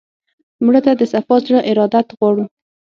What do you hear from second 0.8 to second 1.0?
ته